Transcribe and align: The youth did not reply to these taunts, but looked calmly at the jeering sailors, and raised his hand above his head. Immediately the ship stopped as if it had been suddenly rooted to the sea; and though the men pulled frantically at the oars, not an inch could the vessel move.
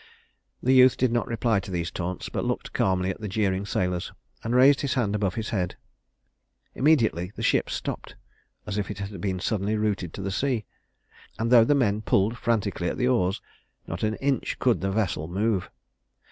The 0.63 0.73
youth 0.73 0.97
did 0.97 1.11
not 1.11 1.27
reply 1.27 1.59
to 1.59 1.69
these 1.69 1.91
taunts, 1.91 2.27
but 2.27 2.43
looked 2.43 2.73
calmly 2.73 3.11
at 3.11 3.21
the 3.21 3.27
jeering 3.27 3.67
sailors, 3.67 4.11
and 4.43 4.55
raised 4.55 4.81
his 4.81 4.95
hand 4.95 5.13
above 5.13 5.35
his 5.35 5.49
head. 5.49 5.75
Immediately 6.73 7.31
the 7.35 7.43
ship 7.43 7.69
stopped 7.69 8.15
as 8.65 8.79
if 8.79 8.89
it 8.89 8.97
had 8.97 9.21
been 9.21 9.39
suddenly 9.39 9.75
rooted 9.77 10.11
to 10.15 10.23
the 10.23 10.31
sea; 10.31 10.65
and 11.37 11.51
though 11.51 11.65
the 11.65 11.75
men 11.75 12.01
pulled 12.01 12.35
frantically 12.39 12.87
at 12.87 12.97
the 12.97 13.07
oars, 13.07 13.43
not 13.85 14.01
an 14.01 14.15
inch 14.15 14.57
could 14.57 14.81
the 14.81 14.89
vessel 14.89 15.27
move. 15.27 15.69